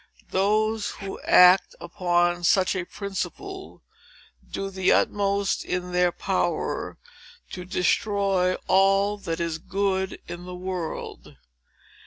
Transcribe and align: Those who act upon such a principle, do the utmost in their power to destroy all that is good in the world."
Those 0.31 0.89
who 0.99 1.19
act 1.25 1.75
upon 1.79 2.43
such 2.43 2.75
a 2.75 2.85
principle, 2.85 3.83
do 4.49 4.71
the 4.71 4.91
utmost 4.91 5.63
in 5.63 5.91
their 5.91 6.11
power 6.11 6.97
to 7.51 7.65
destroy 7.65 8.55
all 8.67 9.19
that 9.19 9.39
is 9.39 9.59
good 9.59 10.19
in 10.27 10.45
the 10.45 10.55
world." 10.55 11.37